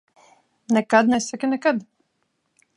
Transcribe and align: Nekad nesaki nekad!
Nekad 0.77 1.05
nesaki 1.11 1.47
nekad! 1.53 1.77